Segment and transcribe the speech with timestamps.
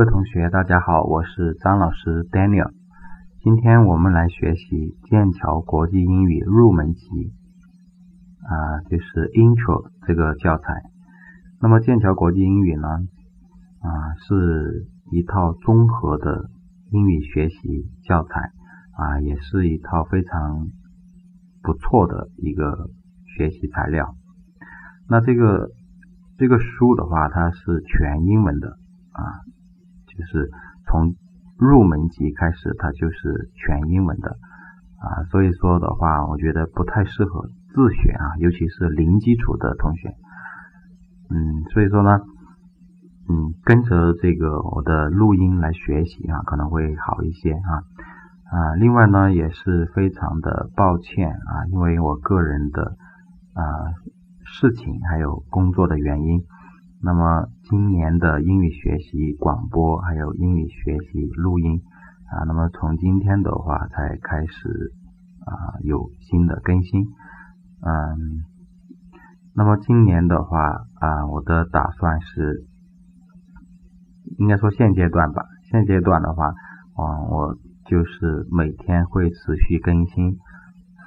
[0.00, 2.70] 各位同学，大家好，我是张老师 Daniel。
[3.42, 7.06] 今天我们来学习剑桥国际英语入门级
[8.40, 10.64] 啊，就是 Intro 这个教材。
[11.60, 16.48] 那么剑桥国际英语呢啊，是一套综合的
[16.92, 18.40] 英语学习教材
[18.96, 20.68] 啊，也是一套非常
[21.62, 22.88] 不错的一个
[23.36, 24.14] 学习材料。
[25.10, 25.68] 那这个
[26.38, 28.68] 这个书的话，它是全英文的
[29.12, 29.44] 啊。
[30.18, 30.50] 就是
[30.86, 31.14] 从
[31.58, 34.30] 入门级开始，它就是全英文的
[34.98, 40.08] 啊，所以说的话，我觉得不太适合自学啊，尤其是零基础的同学。
[41.30, 42.20] 嗯，所以说呢，
[43.28, 47.70] 嗯，跟着这个我的录音来学习啊，可能会好一些啊
[48.50, 48.74] 啊。
[48.76, 52.96] 另外呢，也是非常的抱歉啊，因为我个人的
[53.54, 53.62] 啊
[54.44, 56.42] 事情还有工作的原因。
[57.02, 61.80] 那么今年的英语学习广播还有英语学习录音
[62.30, 64.92] 啊，那么从今天的话才开始
[65.46, 67.06] 啊有新的更新，
[67.80, 68.44] 嗯，
[69.54, 70.60] 那么今年的话
[71.00, 72.66] 啊，我的打算是
[74.38, 76.52] 应该说现阶段吧，现阶段的话，
[76.98, 77.56] 嗯，我
[77.86, 80.36] 就是每天会持续更新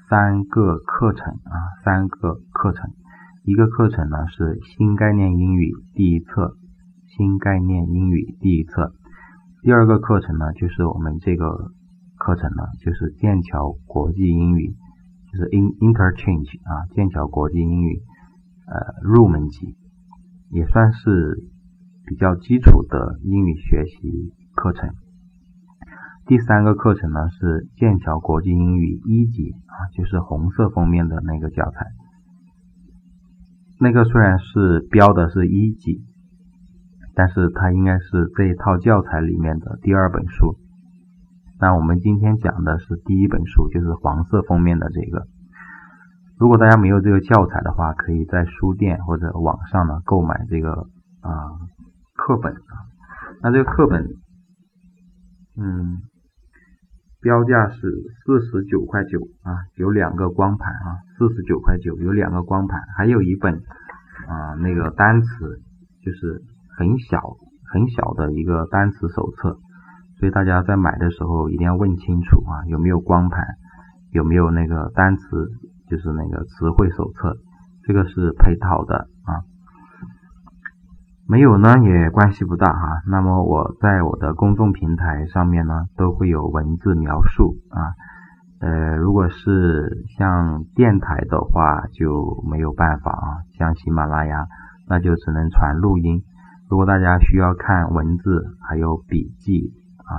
[0.10, 1.54] 三个课程啊，
[1.86, 2.90] 三个课程。
[3.46, 6.56] 一个课程呢是新概念英语第一册，
[7.08, 8.94] 新概念英语第一册。
[9.62, 11.72] 第二个课程呢就是我们这个
[12.16, 14.74] 课程呢就是剑桥国际英语，
[15.30, 18.00] 就是 in interchange 啊，剑桥国际英语
[18.66, 19.76] 呃入门级，
[20.50, 21.44] 也算是
[22.06, 24.90] 比较基础的英语学习课程。
[26.26, 31.88] 第三个课程呢是剑桥国际英语一级啊，就是红色封面的那个教材。
[33.80, 36.04] 那个虽然是标的是一级，
[37.16, 40.58] 但是它应该是这一套教材里面的第二本书。
[41.60, 45.26] 那我们今天讲的是第一本书，就是黄色封面的这个。
[46.40, 50.72] 如果大家没有这个教材的话，可以在书店或者网上呢购买这个
[51.22, 51.32] 啊
[52.16, 52.54] 课本。
[53.42, 54.04] 那这个课本，
[55.58, 56.02] 嗯，
[57.24, 57.80] 标价是
[58.26, 61.00] 四十九块九啊，有两个光盘啊。
[61.18, 63.54] 四十九块九，有两个光盘，还有一本
[64.28, 65.28] 啊，那个单词
[66.04, 66.42] 就是
[66.76, 67.22] 很小
[67.72, 69.58] 很小的一个单词手册，
[70.20, 73.46] 所以大家在买的时候一定要问清楚啊，有没有光盘，
[74.12, 75.24] 有没有那个单词，
[75.88, 77.38] 就是那个词汇手册，
[77.84, 79.48] 这个是配套的啊，
[81.26, 83.02] 没有呢也关系不大哈。
[83.08, 87.94] 那么我在我的公众平台上面呢，都会有文字描述啊。
[88.60, 94.46] 呃，如果是像电台的话就没有办法啊，像喜马拉雅
[94.88, 96.24] 那就只能传录音。
[96.70, 99.74] 如果大家需要看文字还有笔记
[100.06, 100.16] 啊，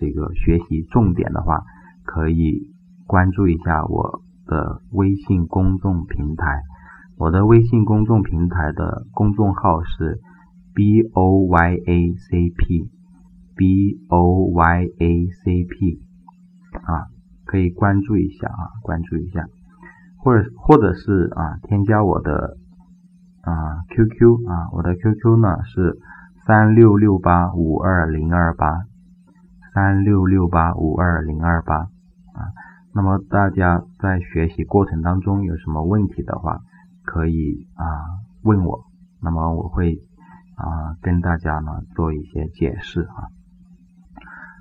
[0.00, 1.62] 这个学习重点的话，
[2.04, 2.72] 可以
[3.06, 6.60] 关注一下我的微信公众平台。
[7.16, 10.20] 我的微信公众平台的公众号是
[10.74, 12.90] b o y a c p
[13.56, 16.00] b o y a c p
[16.82, 17.06] 啊。
[17.46, 19.44] 可以关注一下啊，关注一下，
[20.16, 22.56] 或者或者是啊，添加我的
[23.42, 25.98] 啊 QQ 啊，我的 QQ 呢是
[26.46, 28.86] 三六六八五二零二八，
[29.72, 32.50] 三六六八五二零二八啊。
[32.94, 36.60] 那么大家在学习过程当中有什么问题的话，
[37.04, 37.84] 可以啊
[38.42, 38.84] 问我，
[39.22, 39.98] 那么我会
[40.56, 43.28] 啊跟大家呢做一些解释啊。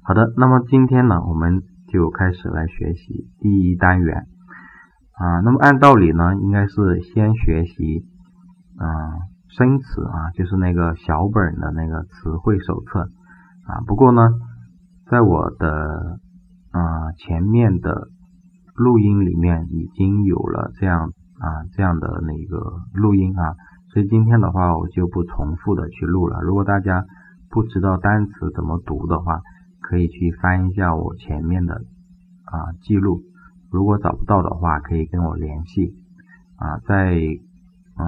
[0.04, 1.64] 好的，那么今天呢我们。
[1.94, 4.26] 就开始来学习第一单元
[5.12, 8.08] 啊，那么按道理呢，应该是先学习
[8.80, 8.88] 啊
[9.50, 13.02] 生词啊，就是那个小本的那个词汇手册
[13.68, 13.82] 啊。
[13.86, 14.28] 不过呢，
[15.06, 16.18] 在我的
[16.72, 18.08] 啊前面的
[18.74, 21.12] 录音里面已经有了这样
[21.44, 23.54] 啊这样的那个录音啊，
[23.92, 26.40] 所以今天的话我就不重复的去录了。
[26.42, 27.04] 如果大家
[27.50, 29.42] 不知道单词怎么读的话，
[29.82, 31.76] 可以去翻一下我前面的
[32.46, 33.22] 啊记录，
[33.70, 35.94] 如果找不到的话，可以跟我联系。
[36.56, 37.14] 啊，在
[38.00, 38.08] 嗯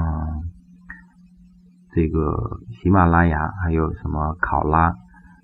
[1.94, 4.94] 这个喜马拉雅还有什么考拉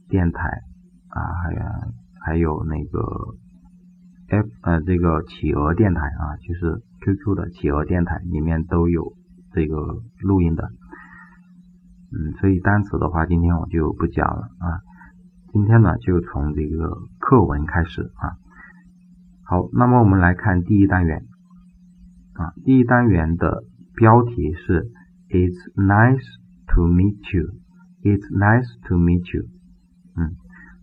[0.07, 0.47] 电台
[1.09, 1.59] 啊，还有
[2.21, 2.99] 还有那个
[4.31, 9.11] F 呃这个企鹅电台啊，就是 QQ 的企鹅电台里面都有
[9.51, 9.75] 这个
[10.21, 10.69] 录音的，
[12.13, 14.79] 嗯，所以单词的话，今天我就不讲了啊。
[15.51, 18.39] 今天呢，就从这个课文开始啊。
[19.43, 21.25] 好，那么我们来看第一单元
[22.35, 22.53] 啊。
[22.63, 23.63] 第一单元的
[23.95, 24.85] 标题是
[25.27, 26.23] "It's nice
[26.73, 27.49] to meet you."
[28.03, 29.43] It's nice to meet you
[30.15, 30.35] 嗯，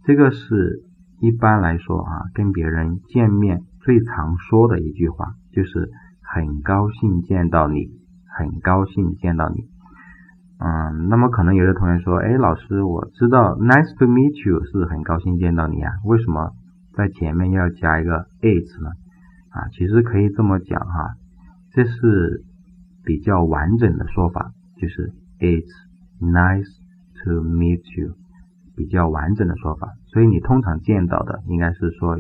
[0.05, 0.85] 这个是
[1.21, 5.91] 一般来说啊，跟别人见面最常说的一句话，就是
[6.23, 7.91] 很高兴见到你，
[8.37, 9.65] 很高兴见到你。
[10.61, 16.51] 嗯，那么可能有的同学说，哎，老师，我知道 nice to meet you 是很高兴见到你啊，为什么
[16.95, 18.91] 在前面要加一个 it 呢？
[19.51, 21.15] 啊，其实可以这么讲哈，
[21.73, 22.43] 这是
[23.05, 25.71] 比较完整的说法，就是 it's
[26.21, 26.69] nice
[27.25, 28.15] to meet you，
[28.79, 29.89] 比较完整的说法。
[30.07, 32.17] 所以你通常见到的应该是说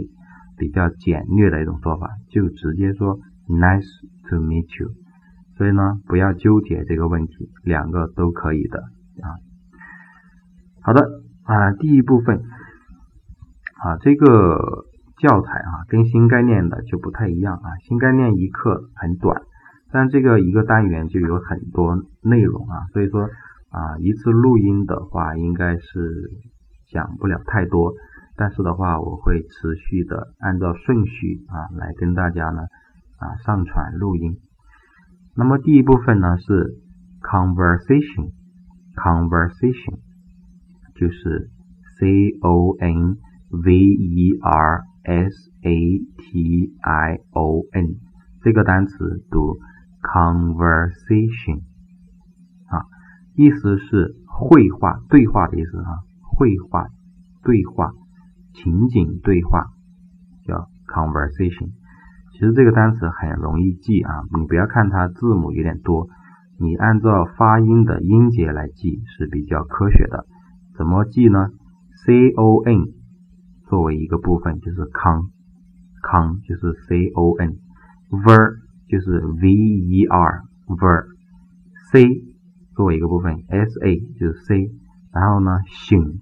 [0.58, 3.16] 比较简略的一种说法，就直接说
[3.46, 3.86] nice
[4.28, 4.90] to meet you。
[5.56, 8.80] 所以呢，不要纠结这个问题，两个都可以的
[9.22, 9.38] 啊。
[10.82, 11.00] 好的
[11.44, 12.38] 啊，第一部分
[13.82, 14.84] 啊，这个
[15.18, 17.68] 教材啊，跟新概念的就不太一样啊。
[17.86, 19.42] 新概念一课很短，
[19.90, 23.28] 但这个一个单元就有很多内容啊，所以说
[23.70, 26.30] 啊，一次录音的话应该是
[26.90, 27.92] 讲不了太多，
[28.36, 32.62] 但是的话，我会持续的按照顺序啊来跟大家呢
[33.18, 34.38] 啊上传录音。
[35.36, 36.78] 那么第一部分呢是
[37.20, 39.98] conversation，conversation
[40.94, 41.50] 就是
[41.98, 43.18] c o n
[43.50, 47.96] v e r s a t i o n
[48.42, 49.58] 这个单词读
[50.02, 51.62] conversation，
[53.38, 56.88] 意思是绘画、对话的意思啊，绘画、
[57.44, 57.92] 对话、
[58.52, 59.66] 情景对话
[60.44, 61.70] 叫 conversation。
[62.32, 66.08] 其实这个单词很容易记啊，你不要看它字母有点多，
[66.58, 70.26] 你按照发音的音节来记是比较科学的。
[70.76, 71.50] 怎么记呢
[72.04, 72.86] ？c o n
[73.68, 78.56] 作为一个部分就是 con，con 就是 c o n，ver
[78.88, 81.14] 就是 v e r，ver，c
[82.84, 84.70] 为一个部分 s a 就是 c，
[85.12, 86.20] 然后呢，醒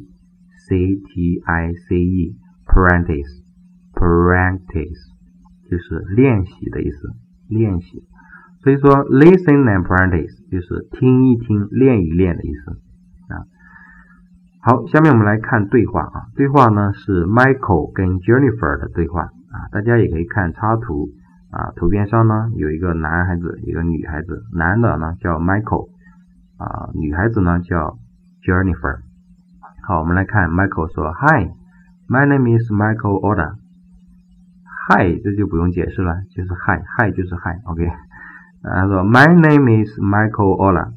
[5.69, 7.09] 就是练习的意思，
[7.47, 8.03] 练习。
[8.61, 12.71] 所以说，listen and practice 就是听一听，练一练的意思。
[13.33, 13.47] 啊，
[14.61, 16.27] 好，下面我们来看对话啊。
[16.35, 19.69] 对话呢是 Michael 跟 Jennifer 的对话啊。
[19.71, 21.07] 大家也可以看插图
[21.51, 24.43] 啊，图片上呢有一个男孩子，一个女孩子。
[24.53, 25.87] 男的呢叫 Michael
[26.57, 27.97] 啊，女孩子呢叫
[28.43, 28.97] Jennifer。
[29.87, 33.53] 好，我们来看 Michael 说：“Hi，my name is Michael Oda。
[34.89, 37.87] ”Hi，这就不用解释了，就是 Hi，Hi 就是 Hi，OK。
[38.63, 40.93] 他说：“My name is Michael Ola。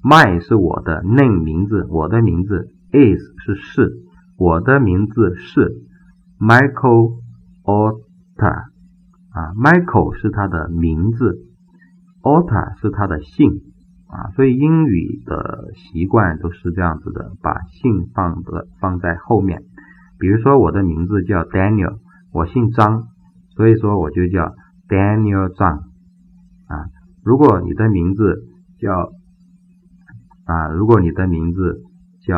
[0.00, 3.90] My 是我的 name 名字，我的名字 is 是是，
[4.36, 5.82] 我的名字是
[6.38, 7.18] Michael
[7.64, 8.66] Ota
[9.32, 11.40] 啊，Michael 是他的名字
[12.22, 13.50] ，Otta 是他的姓
[14.06, 19.62] 啊，所以英语的习惯都是这样子的，把姓放的放在后面。
[20.20, 21.98] 比如说我的名字叫 Daniel，
[22.32, 23.04] 我姓张，
[23.56, 24.54] 所以说我就叫
[24.88, 25.70] Daniel 张
[26.66, 26.84] 啊。
[27.24, 28.44] 如果你的名字
[28.78, 29.10] 叫
[30.44, 31.82] 啊，如果你的名字
[32.26, 32.36] 叫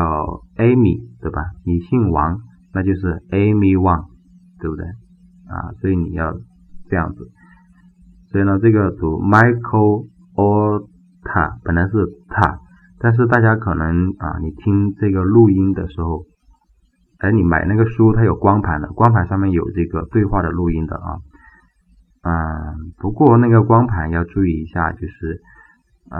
[0.57, 1.41] Amy，对吧？
[1.65, 2.39] 你姓王，
[2.73, 4.05] 那就是 Amy Wang，
[4.59, 4.85] 对不对？
[5.47, 6.33] 啊，所以你要
[6.89, 7.29] 这样子。
[8.31, 11.91] 所以呢，这个读 Michael Ota，本来是
[12.29, 12.59] 他，
[12.99, 16.23] 但是大家可能啊，你听这个录音的时候，
[17.21, 21.17] 哎，你买那个书，它有光盘的，光盘上面有这个对话的录音的啊。
[22.23, 25.39] 嗯，不过那个光盘要注意一下，就是
[26.09, 26.19] 呃，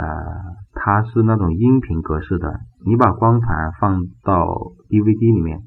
[0.73, 4.45] 它是那种音频格式的，你把光盘放到
[4.89, 5.61] DVD 里面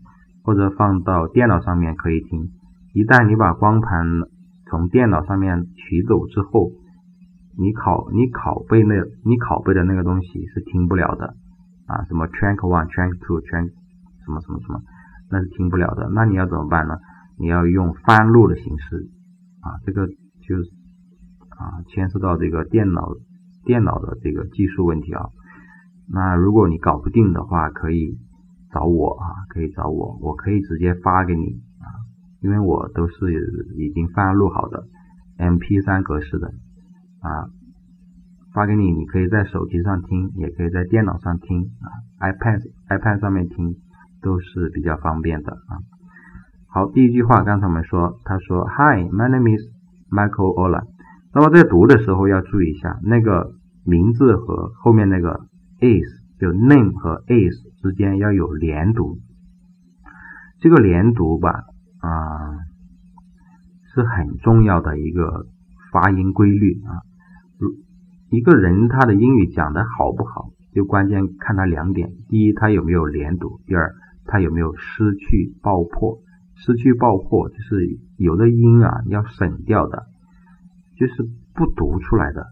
[0.44, 2.50] 或者放到电脑上面可以听，
[2.94, 4.06] 一旦你把光盘
[4.70, 6.70] 从电脑上面取走之后，
[7.58, 11.34] 你拷你拷贝那，你拷贝的那个东西是听不了的
[11.86, 13.68] 啊，什么 track one、track two、track
[14.24, 14.80] 什么什么什么，
[15.30, 16.08] 那是听不了的。
[16.14, 16.94] 那你要怎么办呢？
[17.38, 19.08] 你要用翻录的形式
[19.60, 20.56] 啊，这个就
[21.48, 23.08] 啊牵涉到这个电脑
[23.64, 25.26] 电脑的这个技术问题啊。
[26.08, 28.18] 那如果你搞不定的话，可以
[28.72, 31.86] 找我啊，可以找我，我可以直接发给你啊，
[32.40, 33.14] 因为我都是
[33.76, 34.84] 已经翻录好的
[35.38, 36.52] MP3 格式的。
[37.20, 37.48] 啊，
[38.52, 41.88] 发给你，你可以在手机上听，也可以在电脑上听啊
[42.20, 43.74] ，iPad iPad 上面听
[44.24, 45.78] 都是比较方便的啊。
[46.68, 49.62] 好，第一句话刚才我们说，他说 Hi, my name is
[50.10, 50.82] Michael Ola。
[51.32, 53.52] 那么在读的时候要注意一下，那个
[53.84, 55.46] 名字和后面那个
[55.80, 56.08] is
[56.40, 59.18] 就 name 和 is 之间要有连读，
[60.60, 61.50] 这个连读吧
[62.00, 62.10] 啊
[63.94, 65.46] 是很重要的一个
[65.92, 67.02] 发音规律啊。
[67.58, 67.70] 如
[68.30, 73.92] 一个人他的英语讲的好不好，就关键看他两点：第一，他有没有连读；第二，
[74.26, 76.18] 他有没有失去爆破。
[76.56, 80.04] 失去爆破就是有的音啊要省掉的，
[80.96, 82.46] 就是不读出来的。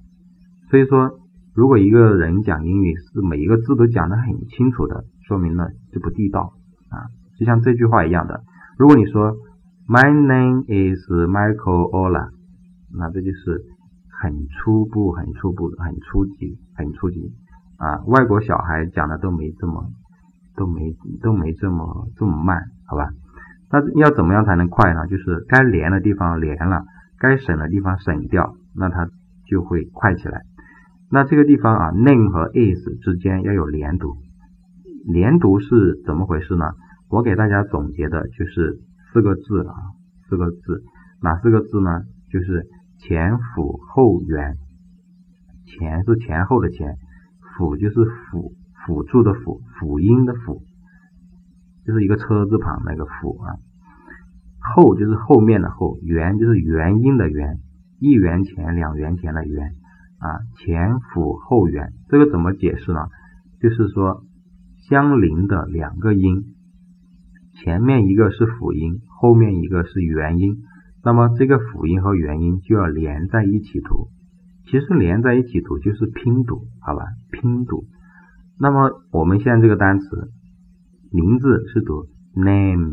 [0.71, 1.19] 所以说，
[1.55, 6.52] 如果一个人讲英语是每一个字都讲得很清楚的，说明呢就不地道
[6.88, 7.07] 啊。
[7.38, 8.43] 就像这句话一样的，
[8.79, 9.37] 如果你说
[9.87, 12.29] My name is Michael Ola，
[12.93, 13.64] 那这就是。
[14.23, 17.33] 很初步，很初步，很初级，很初级
[17.76, 18.05] 啊！
[18.07, 19.91] 外国小孩讲的都没这么，
[20.56, 23.09] 都没都没这么这么慢，好吧？
[23.71, 25.06] 那要怎么样才能快呢？
[25.06, 26.85] 就是该连的地方连了，
[27.18, 29.09] 该省的地方省掉，那它
[29.47, 30.42] 就会快起来。
[31.11, 34.16] 那这个地方啊，name 和 is 之间要有连读，
[35.04, 36.73] 连读是怎么回事呢？
[37.09, 38.78] 我给大家总结的就是
[39.12, 39.75] 四个字啊，
[40.28, 40.82] 四个字，
[41.21, 42.02] 哪四个字呢？
[42.30, 42.66] 就是。
[43.04, 44.54] 前辅后元，
[45.66, 46.94] 前是前后的前，
[47.40, 48.52] 辅就是辅
[48.86, 50.62] 辅助的辅，辅音的辅，
[51.86, 53.56] 就是一个车字旁那个辅啊。
[54.74, 57.58] 后就是后面的后，元就是元音的元，
[57.98, 59.72] 一元钱两元钱的元
[60.18, 60.38] 啊。
[60.56, 63.00] 前辅后元，这个怎么解释呢？
[63.60, 64.22] 就是说
[64.88, 66.44] 相邻的两个音，
[67.54, 70.58] 前面一个是辅音，后面一个是元音。
[71.04, 74.08] 那么这个辅音和元音就要连在一起读，
[74.66, 77.04] 其实连在一起读就是拼读，好吧？
[77.32, 77.84] 拼读。
[78.62, 80.31] 那么我们现在这个单词
[81.11, 82.92] 名字是读 name，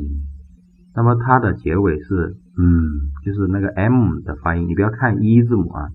[0.96, 4.68] 那么它的结尾是嗯，就是那个 m 的发音。
[4.68, 5.90] 你不要看一字母啊，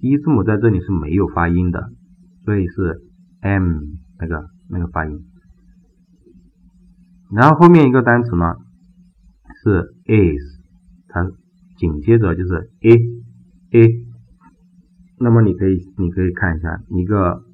[0.00, 1.90] 一字母在这里是没有发音的，
[2.46, 3.02] 所以是
[3.42, 3.80] m
[4.18, 5.20] 那个那个发音。
[7.30, 8.54] 然后后面一个单词呢
[9.62, 10.58] 是 is，
[11.08, 11.30] 它。
[11.78, 12.90] 紧接着就是 a
[13.70, 14.06] a，
[15.20, 17.44] 那么你可以你可以看一下一个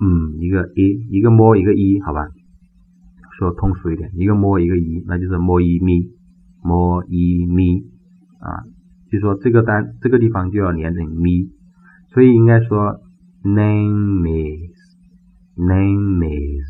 [0.00, 2.28] 嗯一个 a 一个摸一个一好吧，
[3.36, 6.10] 说通俗一点，一个摸一个一，那就是摸一咪
[6.62, 7.82] 摸一咪
[8.40, 8.62] 啊，
[9.10, 11.50] 就说这个单这个地方就要连成咪，
[12.12, 13.00] 所以应该说
[13.42, 14.78] name is
[15.56, 16.66] name is，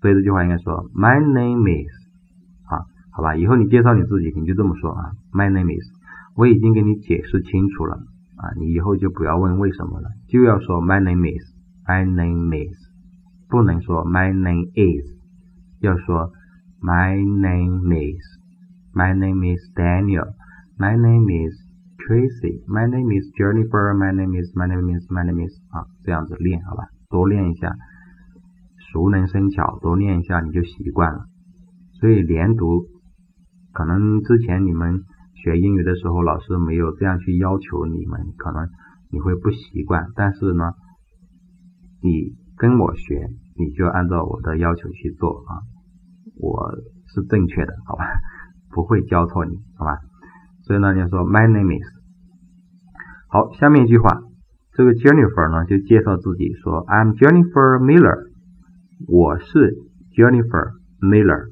[0.00, 1.92] 所以这句话应该说 my name is
[2.68, 2.82] 啊，
[3.12, 5.86] 好吧，以后你介绍你自己你就这么说啊，my name is。
[6.36, 7.94] 我已经给你解释清楚了
[8.36, 11.55] 啊，你以后就不要问为什么了，就要说 my name is
[11.88, 12.76] My name is，
[13.48, 15.06] 不能说 my name is，
[15.80, 16.32] 要说
[16.82, 21.54] my name is，my name is Daniel，my name is
[21.98, 27.72] Tracy，my name is Jennifer，my name is，my name is，my name is，啊，这样子练好吧，多练一下，
[28.92, 31.26] 熟能生巧，多练一下你就习惯了。
[32.00, 32.86] 所以连读，
[33.72, 35.02] 可能之前你们。
[35.38, 38.66] 学英语的时候，老师没有这样去要求你们，可能
[39.12, 40.06] 你会不习惯。
[40.16, 40.72] 但是呢，
[42.06, 45.66] 你跟我学，你就按照我的要求去做啊，
[46.38, 46.70] 我
[47.12, 48.04] 是正确的，好吧？
[48.70, 49.98] 不会教错你，好吧？
[50.62, 51.86] 所以呢，你要说 My name is。
[53.28, 54.22] 好，下面一句话，
[54.74, 58.30] 这个 Jennifer 呢就介绍自己说 I'm Jennifer Miller，
[59.08, 59.74] 我是
[60.14, 61.48] Jennifer Miller。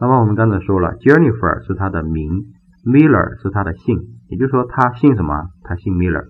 [0.00, 2.54] 那么我们刚才说了，Jennifer 是她的名。
[2.84, 5.50] Miller 是他的姓，也就是说他姓什么？
[5.62, 6.28] 他姓 Miller。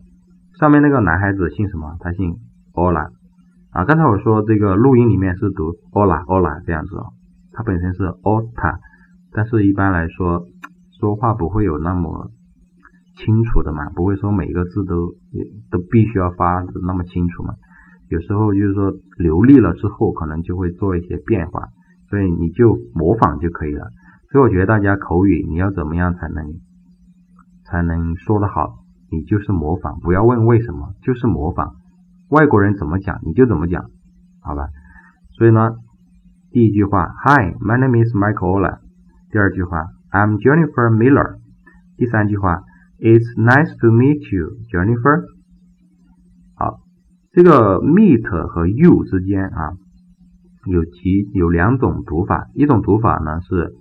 [0.59, 1.95] 上面那个男孩子姓什么？
[2.01, 2.35] 他姓
[2.73, 3.11] Ola。
[3.71, 7.13] 啊，刚才我说这个录音里面是读 Ola Ola 这样子哦，
[7.53, 8.79] 它本身是 Ota，
[9.31, 10.47] 但是一般来说
[10.99, 12.31] 说话不会有那么
[13.17, 15.13] 清楚的嘛，不会说每个字都
[15.71, 17.55] 都必须要发的那么清楚嘛。
[18.09, 21.69] 有时候就是说流利了之后，可能就会做一些变化，
[22.09, 23.87] 所以你就模仿就可以了。
[24.33, 26.55] 所以我觉得大家口语你要怎么样才能
[27.67, 28.79] 才能说得好，
[29.11, 31.75] 你就是模仿，不要问为什么，就是模仿。
[32.30, 33.85] 外国人怎么讲你就怎么讲，
[34.40, 34.68] 好吧？
[35.38, 35.76] 所以呢，
[36.50, 38.80] 第一句话，Hi, my name is michaela。
[39.30, 41.38] 第二句话，I'm Jennifer Miller。
[41.97, 42.62] 第三句话
[42.99, 45.25] ，It's nice to meet you, Jennifer。
[46.54, 46.80] 好，
[47.32, 49.73] 这个 meet 和 you 之间啊，
[50.66, 53.73] 有几有两种读法，一种读法呢是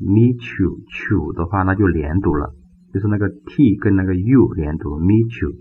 [0.00, 2.52] meet you，you 的话那就连读了，
[2.92, 5.56] 就是那个 t 跟那个 u 连读，meet you。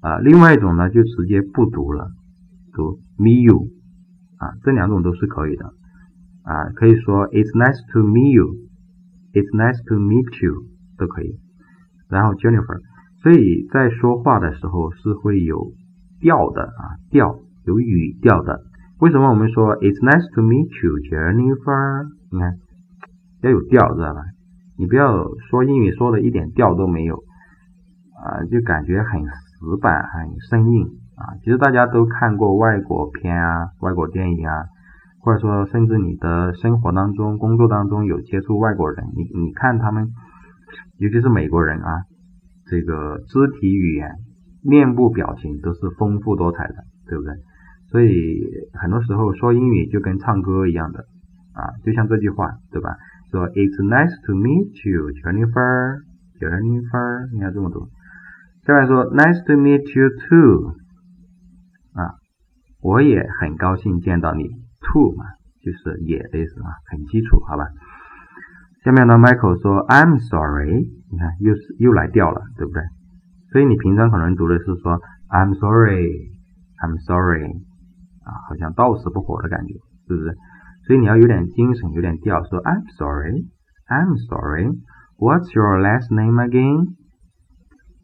[0.00, 2.10] 啊，另外一种呢，就直接不读了，
[2.72, 3.66] 读 me you，
[4.38, 5.66] 啊，这两种都是可以的，
[6.44, 11.40] 啊，可以说 it's nice to meet you，it's nice to meet you 都可以。
[12.08, 12.78] 然后 Jennifer，
[13.22, 15.72] 所以在说话的时候是会有
[16.20, 18.60] 调的啊，调有语调的。
[19.00, 22.06] 为什么我们说 it's nice to meet you，Jennifer？
[22.30, 22.52] 你看
[23.42, 24.22] 要有调，知道吧？
[24.78, 27.16] 你不要说英语说的一点调都没有，
[28.22, 29.20] 啊，就感觉很。
[29.58, 30.86] 死板很生硬
[31.16, 31.34] 啊！
[31.42, 34.64] 其实大家都看过外国片啊、外国电影啊，
[35.20, 40.08] 或者说甚至你的生活当中、工作当中有接触外国人，你你看他们，
[40.98, 42.02] 尤其是美国人啊，
[42.70, 44.08] 这个肢体语言、
[44.62, 46.74] 面部表情都是丰富多彩的，
[47.08, 47.34] 对不对？
[47.90, 48.08] 所以
[48.80, 51.00] 很多时候说英语就跟唱歌一样的
[51.54, 52.94] 啊，就像这句话，对吧？
[53.30, 56.00] 说 It's nice to meet you, Jennifer.
[56.38, 57.88] Jennifer，你看这么多。
[58.68, 60.74] 再来说，Nice to meet you too。
[61.96, 62.20] 啊，
[62.82, 64.44] 我也很高兴见到你。
[64.44, 65.24] Too 嘛，
[65.64, 67.64] 就是也的意思啊，很基础，好吧？
[68.84, 70.84] 下面呢，Michael 说，I'm sorry。
[71.10, 72.82] 你看，又是又来调了，对不对？
[73.52, 77.48] 所以你平常可能读的是说，I'm sorry，I'm sorry。
[77.48, 79.72] 啊，好像到死不活的感觉，
[80.08, 80.36] 是不是？
[80.86, 84.68] 所以你要有点精神，有点调，说 I'm sorry，I'm sorry。
[85.16, 86.97] What's your last name again？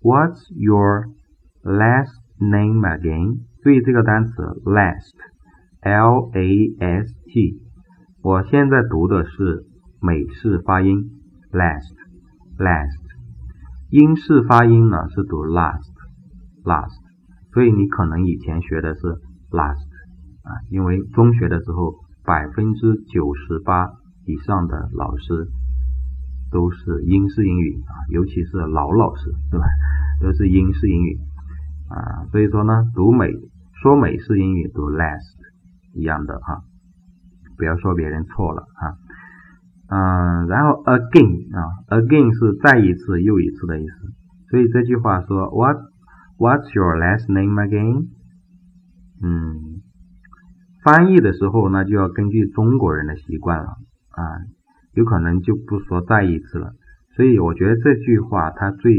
[0.05, 1.07] What's your
[1.65, 3.39] last name again？
[3.63, 4.33] 注意这个单词
[4.67, 7.63] last，L A S T。
[8.23, 9.65] 我现在读的是
[10.03, 11.09] 美式发音
[11.51, 13.01] last，last。
[13.89, 17.01] 英式发音呢是读 last，last。
[17.55, 19.01] 所以你可能以前学的是
[19.51, 19.89] last
[20.43, 21.95] 啊，因为中学的时候
[22.27, 23.87] 百分之九十八
[24.27, 25.49] 以上的老师。
[26.55, 29.67] 都是英式英语啊，尤其是老老师，对吧？
[30.23, 31.19] 都是英式英语
[31.91, 33.33] 啊，所以说呢，读美
[33.83, 35.35] 说美式英语读 last
[35.95, 36.63] 一样的哈，
[37.59, 38.95] 不要说别人错了啊。
[39.89, 44.13] 嗯，然后 again 啊，again 是再一次又一次的意思，
[44.51, 45.77] 所以这句话说 What
[46.39, 48.07] What's your last name again？
[49.21, 49.83] 嗯，
[50.85, 53.77] 翻译的时候那就要根据中国人的习惯了
[54.11, 54.23] 啊。
[54.95, 56.73] 有可能就不说再一次了，
[57.17, 58.93] 所以我觉得这句话它最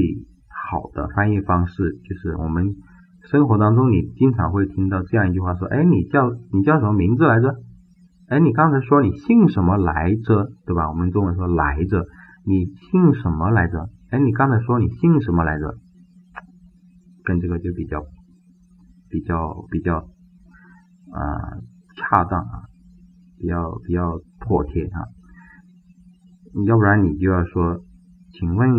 [0.69, 2.75] 好的翻译方式就是我们
[3.29, 7.55] 生活当中你经常会听到这样一句话说，哎，你叫你叫什么名字来着？
[8.27, 10.49] 哎，你刚才说你姓什么来着？
[10.65, 10.89] 对吧？
[10.89, 12.05] 我们中文说来着，
[12.45, 13.89] 你姓什么来着？
[14.10, 15.75] 哎，你刚才说你姓什么来着？
[17.23, 18.03] 跟这个就比较
[19.10, 21.21] 比较比较啊
[21.95, 22.65] 恰当啊，
[23.39, 25.05] 比较比较妥帖啊。
[26.63, 27.81] 要不然你就要说，
[28.31, 28.71] 请问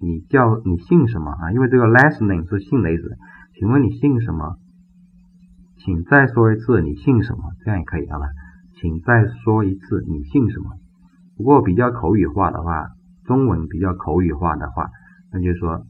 [0.00, 1.52] 你叫你姓什么啊？
[1.52, 3.16] 因为这个 last name 是姓的意思。
[3.54, 4.56] 请问你姓什么？
[5.78, 7.52] 请再说一次你姓什么？
[7.64, 8.26] 这样也可以，好吧？
[8.80, 10.70] 请再说一次你姓什么？
[11.36, 12.88] 不过比较口语化的话，
[13.24, 14.90] 中文比较口语化的话，
[15.30, 15.86] 那就说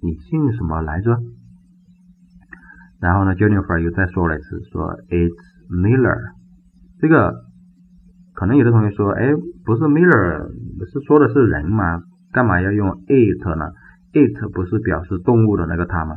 [0.00, 1.18] 你姓什么来着？
[3.00, 5.34] 然后呢，Jennifer 又再说了一次，说 It's
[5.68, 6.32] Miller。
[7.00, 7.45] 这个。
[8.36, 10.46] 可能有的同学说，哎，不是 Miller，
[10.92, 12.02] 是说的是人吗？
[12.32, 13.72] 干嘛要用 it 呢
[14.12, 16.16] ？it 不是表示动物的那个它吗？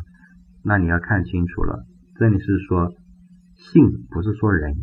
[0.61, 1.85] 那你要看清楚了，
[2.17, 2.91] 这里是说
[3.55, 4.75] 姓，不是说人。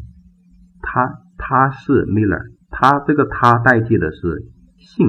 [0.80, 4.46] 他他是 Miller，他这个他代替的是
[4.78, 5.06] 姓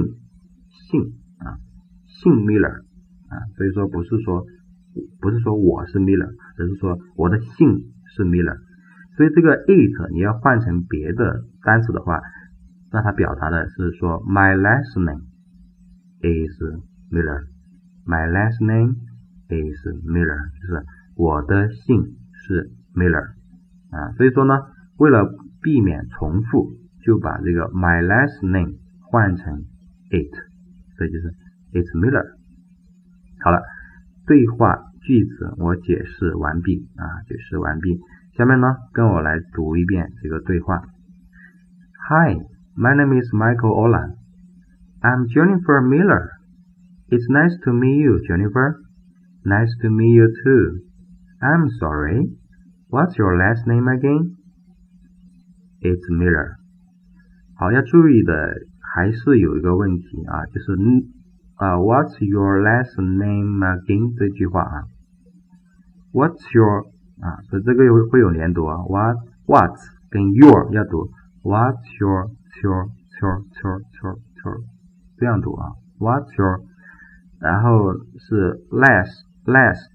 [0.68, 1.00] 姓
[1.38, 1.56] 啊，
[2.04, 2.82] 姓 Miller
[3.28, 4.44] 啊，所以说不是说
[5.20, 8.67] 不是说我是 Miller，而是说我的姓是 Miller。
[9.18, 12.20] 所以这个 it 你要换成别的单词的话，
[12.92, 15.26] 那它表达的是说 my last name
[16.22, 16.54] is
[17.10, 17.48] Miller。
[18.06, 18.94] my last name
[19.48, 20.84] is Miller，就是
[21.16, 23.34] 我的姓是 Miller
[23.90, 24.12] 啊。
[24.12, 24.54] 所以说呢，
[24.98, 25.28] 为了
[25.62, 26.70] 避免重复，
[27.02, 28.78] 就把这个 my last name
[29.10, 29.64] 换成
[30.12, 30.32] it，
[30.96, 31.34] 所以就是
[31.72, 32.24] it's Miller。
[33.42, 33.60] 好了，
[34.28, 37.98] 对话句子我解释完毕啊，解释完毕。
[38.37, 40.81] 下面呢，跟我来读一遍这个对话。
[42.09, 42.35] Hi,
[42.75, 44.15] my name is Michael Ola.
[45.01, 46.29] I'm Jennifer Miller.
[47.09, 48.79] It's nice to meet you, Jennifer.
[49.45, 50.79] Nice to meet you too.
[51.39, 52.29] I'm sorry.
[52.89, 54.35] What's your last name again?
[55.81, 56.55] It's Miller.
[57.55, 58.33] 好，要注意的
[58.95, 60.73] 还是有一个问题啊，就是
[61.55, 64.83] 啊，What's your last name again 这句话啊，
[66.13, 66.85] What's your
[67.20, 69.76] 啊，所以这个会会有连读啊，What what
[70.10, 71.10] 跟 Your 要读
[71.42, 72.30] ，What's your
[72.62, 72.88] your
[73.20, 74.60] your your your your
[75.16, 76.60] 这样读啊，What's your
[77.40, 79.90] 然后是 last last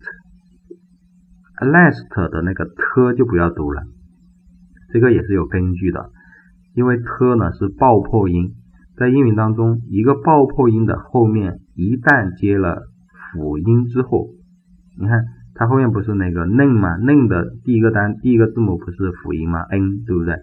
[1.61, 3.83] last 的那个 t 就不要读了，
[4.91, 6.09] 这个也是有根据的，
[6.75, 8.53] 因为 t 呢是爆破音，
[8.97, 12.83] 在英语当中，一个爆破音的后面一旦接了
[13.31, 14.27] 辅音之后，
[14.99, 15.23] 你看
[15.55, 20.35] 它后面不是那个 n 吗 n 的第一个单第一个字母不是辅音吗？n 对不对？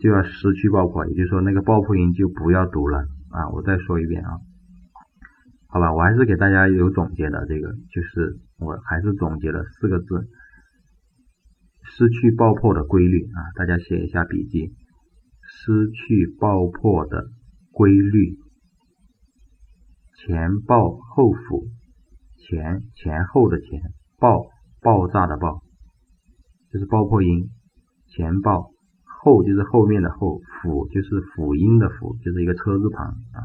[0.00, 2.98] 就要失去爆破，也就是说那个爆破音就不要读了
[3.30, 3.48] 啊！
[3.50, 4.38] 我再说一遍啊。
[5.66, 10.28] 好吧，我还是给大家有总结的，这个就是我还是总结了四个字：
[11.82, 13.38] 失去爆破的规律啊！
[13.56, 14.74] 大家写一下笔记，
[15.42, 17.26] 失去爆破的
[17.72, 18.38] 规律，
[20.18, 21.66] 前爆后辅，
[22.46, 23.80] 前前后的前，
[24.18, 24.46] 爆
[24.80, 25.62] 爆炸的爆，
[26.70, 27.48] 就是爆破音，
[28.08, 28.70] 前爆
[29.22, 33.38] 后就是后面的后，辅就是辅音的辅，就是一个车字旁啊。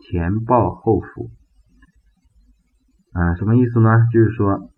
[0.00, 1.30] 前爆后辅
[3.12, 3.90] 啊，什么意思呢？
[4.12, 4.70] 就是说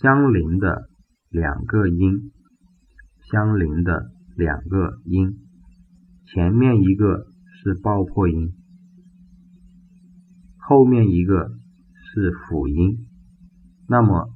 [0.00, 0.88] 相邻的
[1.28, 2.32] 两个音，
[3.30, 5.36] 相邻的两个音，
[6.32, 7.26] 前面一个
[7.62, 8.54] 是爆破音，
[10.56, 11.50] 后面一个
[12.12, 13.06] 是辅音，
[13.88, 14.30] 那么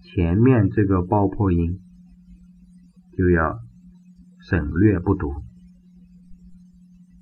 [0.00, 1.78] 前面这个爆破音
[3.16, 3.58] 就要
[4.48, 5.34] 省略不读，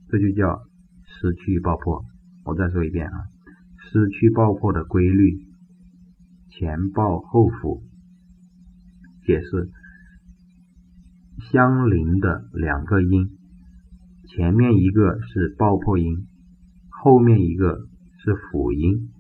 [0.08, 0.62] 这就叫
[1.02, 2.04] 失去爆破。
[2.44, 3.24] 我再说一遍啊，
[3.78, 5.40] 失去爆破的规律，
[6.50, 7.82] 前爆后辅。
[9.24, 9.70] 解释：
[11.50, 13.36] 相邻的两个音，
[14.28, 16.28] 前面一个是爆破音，
[16.90, 17.88] 后面一个
[18.22, 19.10] 是辅音，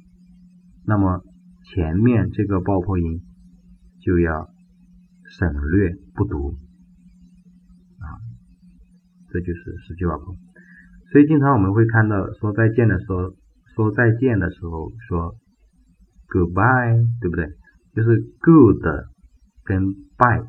[0.86, 1.22] 那么
[1.64, 3.22] 前面这个爆破音
[4.00, 4.48] 就要
[5.24, 6.52] 省略不读
[7.98, 8.06] 啊，
[9.28, 10.34] 这就是实际爆破。
[11.12, 13.34] 所以经常我们会看到说再见的时候，
[13.74, 15.34] 说再见的时候说
[16.28, 17.46] goodbye，对不对？
[17.94, 18.82] 就是 good
[19.64, 20.48] 跟 bye。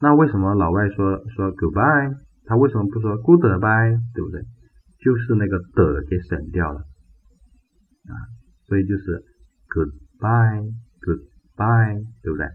[0.00, 4.42] 那为什么老外说说 goodbye，他为什么不说 goodbye，对不对？
[4.98, 6.80] 就是那个的给省掉了
[8.08, 8.14] 啊，
[8.72, 9.22] 所以就是
[9.68, 12.46] goodbye，goodbye，对不对？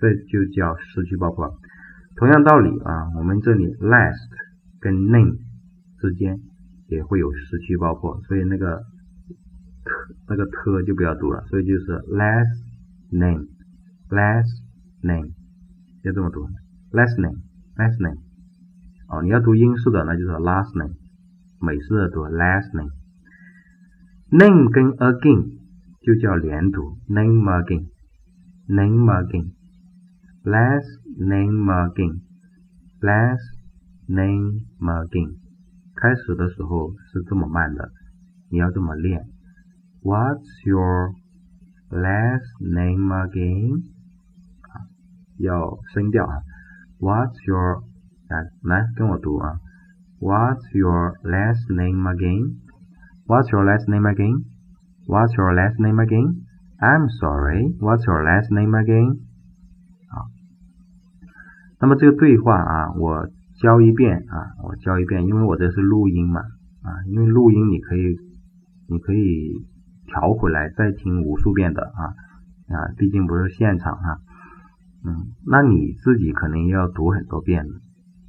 [0.00, 1.56] 这就叫失去爆破。
[2.16, 4.28] 同样道理啊，我们这里 last
[4.80, 5.38] 跟 name。
[6.00, 6.40] 之间
[6.88, 8.82] 也会有失去爆破，所以那个
[9.84, 9.92] 特
[10.28, 12.64] 那个特就不要读了，所以就是 last
[13.12, 14.50] name，last
[15.00, 15.30] name
[16.02, 16.44] 要这么读
[16.90, 18.18] ，last name，last name
[19.08, 20.96] 哦，你要读英式的那就是 last name，
[21.60, 22.90] 美式的读 last name
[24.31, 25.57] name，name 跟 again
[26.01, 30.85] 就叫连读，name again，name again，last
[31.17, 33.39] name again，last
[34.07, 35.35] name again。
[35.95, 37.91] 开始的时候是这么慢的，
[38.51, 39.25] 你要这么练。
[40.03, 41.13] What's your
[41.89, 43.81] last name again？
[44.61, 44.85] 啊，
[45.39, 46.43] 要声调啊。
[46.99, 47.83] What's your
[48.29, 49.59] 来来跟我读啊。
[50.19, 52.01] What's your last name
[53.26, 57.74] What's your last name again？What's your last name again？I'm sorry.
[57.80, 59.20] What's your last name again？
[60.10, 60.26] 好，
[61.80, 63.28] 那么这个对话啊，我。
[63.60, 68.16] 教一遍啊，我教一遍，因为我这是录音嘛啊，因为录音你可以
[68.88, 69.52] 你可以
[70.06, 72.02] 调回来再听无数遍的啊
[72.74, 74.18] 啊，毕竟不是现场哈，
[75.04, 77.64] 嗯，那你自己可能要读很多遍，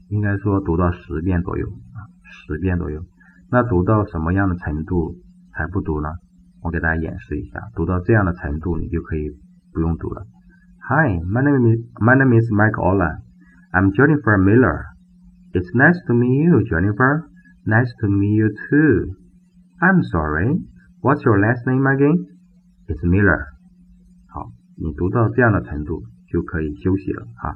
[0.10, 1.98] 应该说读到十遍左右啊，
[2.46, 3.02] 十遍左右。
[3.52, 5.16] 那读到什么样的程度
[5.54, 6.10] 才不读呢？
[6.62, 9.30] 我给大家演示一下，读到这样的程度，你就可以
[9.74, 10.24] 不用读了。
[10.90, 13.18] Hi, my name is my name is Mike Ola.
[13.72, 14.86] I'm Jennifer Miller.
[15.54, 17.28] It's nice to meet you, Jennifer.
[17.66, 19.16] Nice to meet you too.
[19.80, 20.60] I'm sorry.
[21.02, 22.26] What's your last name again?
[22.88, 23.46] It's Miller.
[24.28, 27.56] 好，你读到这样的程度就可以休息了哈。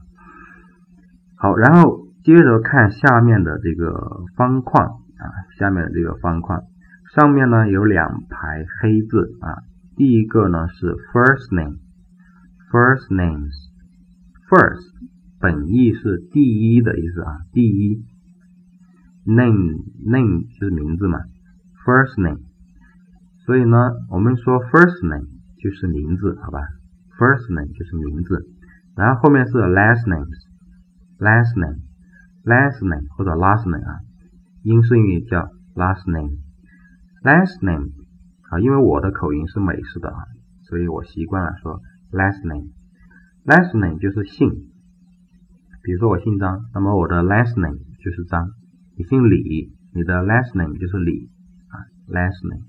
[1.37, 4.87] 好，然后接着看下面的这个方框
[5.19, 6.61] 啊，下面的这个方框。
[7.15, 9.63] 上面呢有两排黑字啊，
[9.95, 14.83] 第一个呢是 first name，first names，first
[15.39, 18.03] 本意是第一的意思啊，第一
[19.25, 21.19] ，name name 就是名字嘛
[21.85, 22.41] ，first name，
[23.45, 25.27] 所以呢我们说 first name
[25.63, 26.59] 就是名字，好吧
[27.17, 28.45] ，first name 就是名字，
[28.95, 33.99] 然后后面是 last names，last name，last name 或者 last name 啊，
[34.67, 36.39] 英式英语叫 last name。
[37.23, 37.91] Last name
[38.51, 40.19] 啊，因为我的口音是美式的啊，
[40.67, 41.79] 所以我习惯了说
[42.11, 42.67] last name。
[43.45, 44.49] Last name 就是姓，
[45.83, 48.49] 比如说我姓张，那么我的 last name 就是张。
[48.97, 51.29] 你姓李，你的 last name 就是李
[51.69, 52.65] 啊，last name。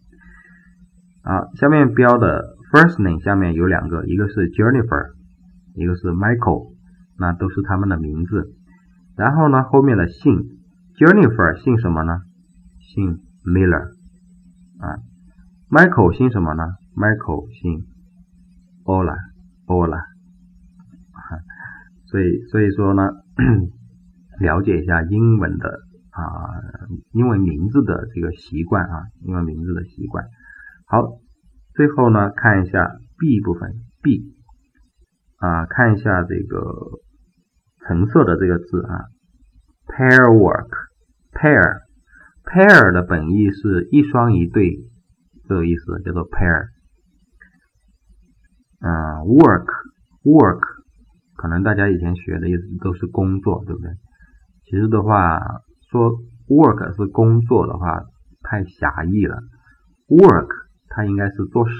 [1.22, 5.14] 啊，下面标的 first name 下面有两个，一个是 Jennifer，
[5.74, 6.74] 一个是 Michael，
[7.18, 8.54] 那都是他们的名字。
[9.16, 10.57] 然后呢，后面的姓
[10.98, 12.22] Jennifer 姓什么呢？
[12.80, 13.94] 姓 Miller。
[14.80, 14.98] 啊
[15.70, 16.64] ，Michael 姓什么呢
[16.96, 17.86] ？Michael 姓
[18.84, 20.02] Ola，Ola，
[22.06, 23.02] 所以所以说呢，
[24.40, 25.68] 了解一下英文的
[26.10, 26.62] 啊，
[27.12, 30.24] 英文名字的这个习惯啊，英文名字的习惯。
[30.86, 31.18] 好，
[31.74, 34.34] 最后呢，看一下 B 部分，B
[35.36, 36.98] 啊，看一下这个
[37.86, 39.06] 橙色的这个字啊
[39.86, 40.87] ，Pairwork。
[41.40, 44.76] Pair，pair 的本意是一双一对，
[45.48, 46.66] 这个意思叫做 pair。
[48.80, 48.90] 嗯
[49.26, 49.66] ，work
[50.24, 50.60] work
[51.36, 53.90] 可能大家以前学的意思都是工作，对不对？
[54.64, 55.38] 其实的话，
[55.90, 56.12] 说
[56.48, 58.02] work 是工作的话
[58.42, 59.38] 太狭义了。
[60.08, 60.48] work
[60.88, 61.74] 它应该是做事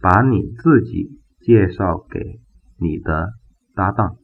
[0.00, 2.40] 把你自己介绍给
[2.78, 3.32] 你的。
[3.74, 4.16] 搭档，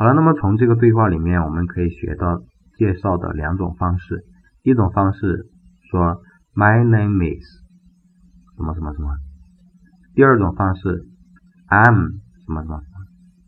[0.00, 2.40] 好了，那么从这个对话里面，我们可以学到
[2.78, 4.24] 介绍的两种方式。
[4.62, 5.46] 一种方式
[5.90, 6.22] 说
[6.54, 7.44] My name is
[8.56, 9.14] 什么什么什么。
[10.14, 11.04] 第二种方式
[11.68, 12.12] I'm
[12.46, 12.80] 什么什么。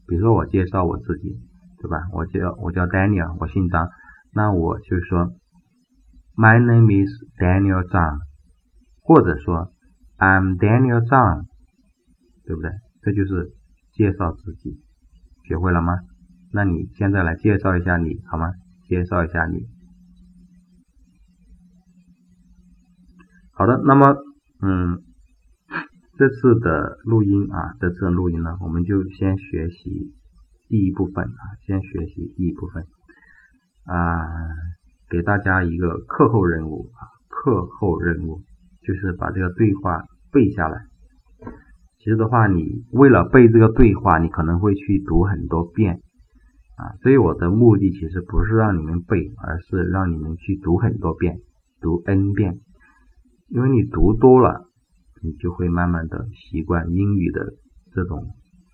[0.06, 1.40] 比如说我介绍我自己，
[1.80, 1.96] 对吧？
[2.12, 3.88] 我叫我叫 Daniel，我姓张，
[4.34, 5.32] 那我就说
[6.36, 7.10] My name is
[7.40, 8.18] Daniel Zhang，
[9.00, 9.72] 或者说
[10.18, 11.46] I'm Daniel Zhang，
[12.44, 12.70] 对不对？
[13.00, 13.54] 这就是。
[13.94, 14.80] 介绍自己，
[15.44, 15.92] 学会了吗？
[16.54, 18.52] 那你现在来介绍一下你好吗？
[18.88, 19.60] 介绍一下你。
[23.52, 24.14] 好的，那么，
[24.60, 24.98] 嗯，
[26.18, 30.12] 这次的录音啊，这次的录音呢，我们就先学习
[30.68, 32.84] 第一部分啊，先学习第一部分
[33.84, 34.26] 啊，
[35.08, 38.42] 给大家一个课后任务啊，课后任务
[38.82, 40.82] 就是把这个对话背下来。
[41.98, 46.00] 其实的话，你为了背这个对话，你可能会去读很多遍
[46.76, 46.96] 啊。
[47.02, 51.38] 所以我的目的其实不是让你们背，而是让你们去读很多遍，
[51.80, 52.60] 读 n 遍。
[53.48, 54.66] 因为你读多了，
[55.22, 57.54] 你就会慢慢的习惯英语的
[57.92, 58.26] 这种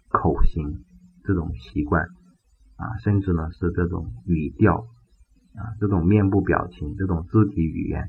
[0.09, 0.85] 口型、
[1.25, 2.05] 这种习惯
[2.77, 4.87] 啊，甚至呢是这种语调
[5.57, 8.03] 啊、这种面部表情、这种肢体语言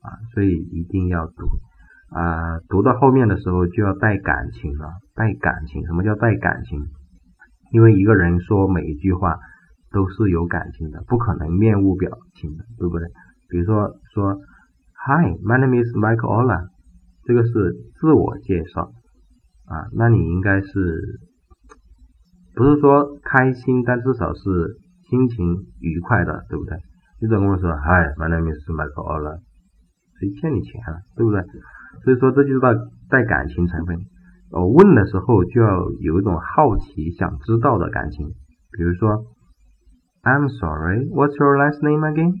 [0.00, 1.46] 啊，所以一定要读。
[2.10, 5.86] 啊，读到后面的时候就要带感情了，带感情。
[5.86, 6.86] 什么叫带感情？
[7.74, 9.36] 因为一个人说每一句话
[9.90, 13.08] 都是有感情的，不可能面无表情的，对不对？
[13.48, 14.32] 比如说说
[14.94, 16.68] ，Hi, my name is Michael Ola，
[17.24, 17.50] 这个是
[17.98, 18.92] 自我介绍
[19.66, 21.18] 啊，那你应该是
[22.54, 24.78] 不是说开心，但至少是
[25.10, 26.78] 心情愉快的，对不对？
[27.20, 29.40] 你总跟我说，Hi, my name is Michael Ola，
[30.20, 31.42] 谁欠你钱了，对不对？
[32.04, 32.72] 所以说，这就是带
[33.10, 33.98] 带感情成分。
[34.54, 38.28] 我问的时候就要有一种好奇、想知道的感情。
[38.70, 39.24] 比如说
[40.22, 42.32] ，I'm sorry, what's your last name again？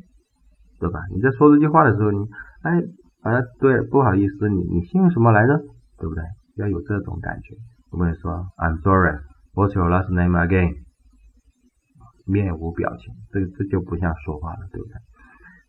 [0.78, 1.00] 对吧？
[1.12, 2.18] 你在说这句话的时候，你
[2.62, 2.78] 哎
[3.22, 5.58] 啊对，不好意思，你你姓什么来着？
[5.98, 6.22] 对不对？
[6.56, 7.56] 要有这种感觉。
[7.90, 9.18] 我们说 I'm sorry,
[9.54, 10.74] what's your last name again？
[12.26, 14.94] 面无表情，这这就不像说话了，对不对？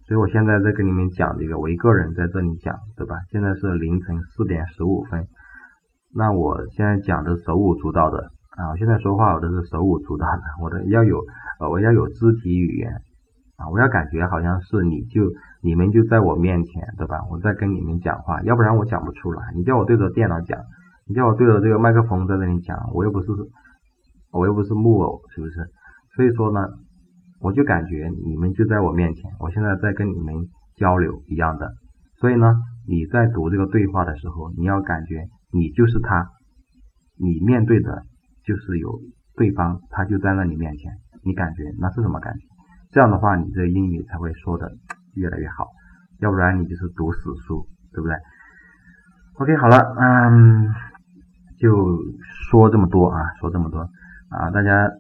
[0.08, 3.16] 所以我现在在跟你们讲这个，我一个人在这里讲，对吧？
[3.32, 5.26] 现在是凌晨四点十五分，
[6.16, 8.18] 那我现在讲的手舞足蹈的
[8.56, 11.20] 啊，我现在说话我都是手舞足蹈的， 我的要有
[11.60, 12.90] 呃我要有肢体语言
[13.58, 15.22] 啊，我要感觉好像是你就
[15.62, 17.20] 你们就在我面前，对吧？
[17.30, 19.42] 我在跟你们讲话，要不然我讲不出来。
[19.56, 20.58] 你叫我对着电脑讲，
[21.08, 23.28] 你叫我对着这个麦克风在这里讲，我又不是
[24.32, 25.68] 我又不是木偶，是不是？
[26.16, 26.62] 所以说呢，
[27.42, 30.34] 我就感觉你们就在我面前，我现在在跟你们
[30.78, 31.74] 交流一样的。
[32.20, 32.56] 所以呢，
[32.88, 36.28] 你在读这个对话的时候，你要感觉你就是他，
[37.18, 38.04] 你面对的
[38.44, 39.00] 就是有
[39.36, 40.92] 对方，他就在那你面前，
[41.24, 42.46] 你感觉那是什么感觉？
[42.92, 44.70] 这样的话，你这英语才会说的
[45.16, 45.68] 越来越好，
[46.20, 48.16] 要不然你就是读死书，对不对
[49.36, 50.68] ？OK，好了，嗯，
[51.58, 51.98] 就
[52.52, 53.80] 说这么多啊，说这么多
[54.30, 54.92] 啊，大家。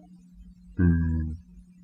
[0.77, 1.31] 嗯，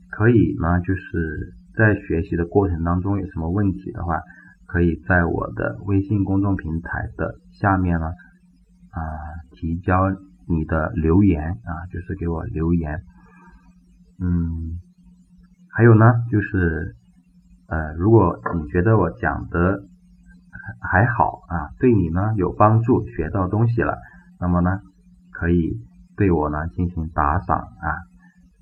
[0.10, 4.20] 可以呢，就是在学习的过程当中有什么问题的话，
[4.66, 8.12] 可以在我的微信公众平台的下面呢
[8.92, 9.02] 啊
[9.52, 10.10] 提交
[10.48, 13.02] 你的留言啊，就是给我留言。
[14.20, 14.80] 嗯，
[15.74, 16.96] 还有呢，就是
[17.68, 19.84] 呃，如果你觉得我讲的
[20.82, 23.98] 还好啊，对你呢有帮助，学到东西了，
[24.40, 24.80] 那么呢，
[25.32, 25.80] 可以
[26.18, 27.88] 对我呢进行打赏啊。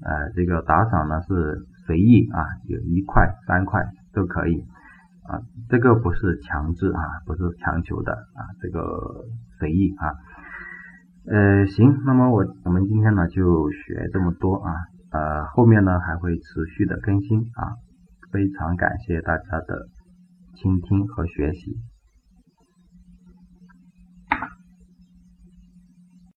[0.01, 4.63] 呃，这个打赏呢是随意啊，有一块、三块都可以
[5.29, 5.39] 啊，
[5.69, 8.81] 这个不是强制啊，不是强求的啊，这个
[9.59, 10.09] 随意啊。
[11.27, 14.73] 呃，行，那么我我们今天呢就学这么多啊，
[15.11, 17.77] 呃，后面呢还会持续的更新啊，
[18.31, 19.87] 非常感谢大家的
[20.55, 21.77] 倾听和学习。